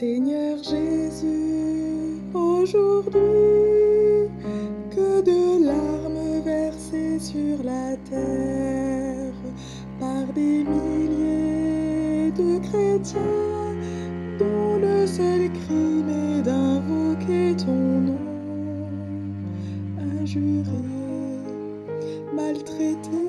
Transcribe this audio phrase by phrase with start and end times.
[0.00, 3.20] Seigneur Jésus, aujourd'hui,
[4.96, 9.34] que de larmes versées sur la terre
[10.00, 13.20] par des milliers de chrétiens
[14.38, 18.24] dont le seul crime est d'invoquer ton nom,
[20.18, 20.80] injuré,
[22.34, 23.20] maltraité,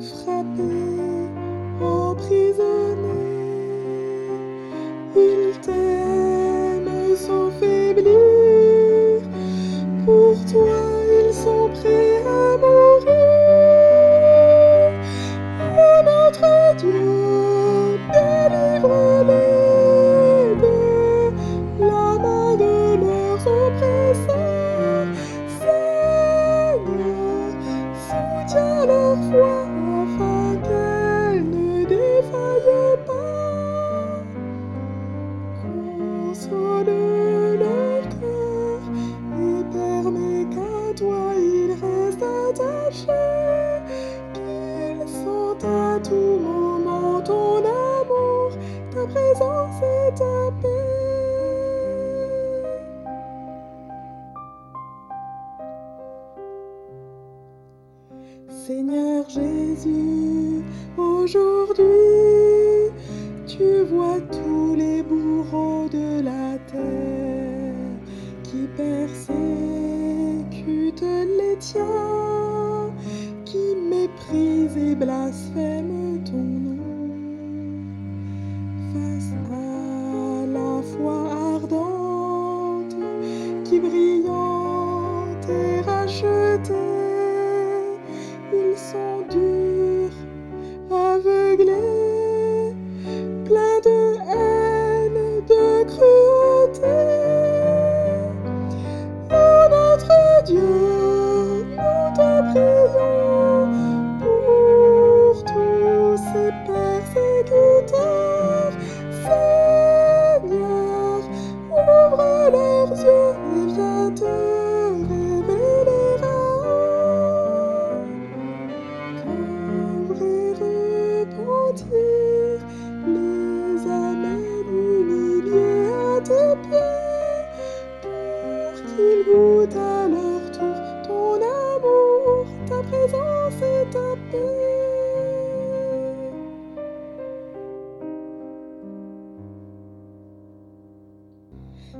[0.00, 0.72] frappé,
[1.82, 2.75] emprisonné.
[36.76, 38.80] Console leur cœur
[39.40, 43.80] et permets qu'à toi ils restent attachés,
[44.34, 48.50] qu'ils sentent à tout moment ton amour,
[48.90, 50.68] ta présence et ta paix.
[58.50, 60.62] Seigneur Jésus,
[60.98, 61.84] aujourd'hui,
[63.46, 64.95] tu vois tous les
[74.46, 76.76] et blasphèment ton nom.
[78.92, 81.18] Face à la foi
[81.54, 82.96] ardente
[83.64, 86.72] qui brillante et rachetée,
[88.52, 89.15] ils sont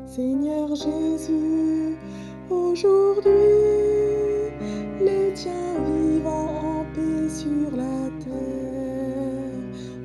[0.04, 1.96] Seigneur Jésus,
[2.50, 3.32] aujourd'hui,
[5.00, 9.56] les tiens vivant en paix sur la terre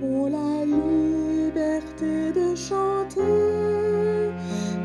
[0.02, 4.32] ont la liberté de chanter,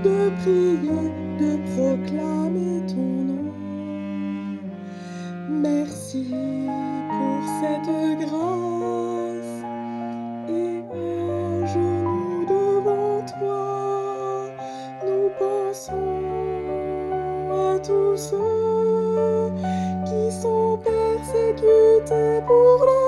[0.04, 2.35] de prier, de proclamer
[20.06, 23.05] qui sont persécutés pour leur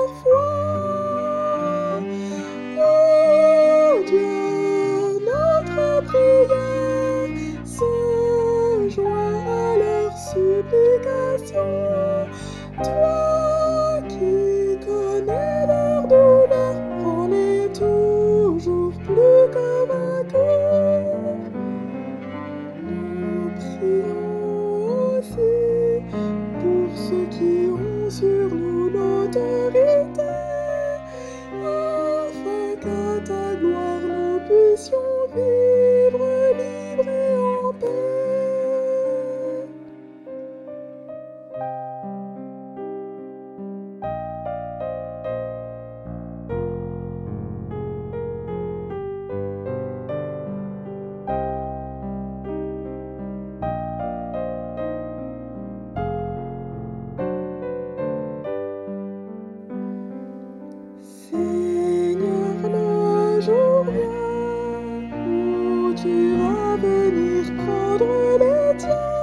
[66.39, 69.18] l'avenir prendre les tiens.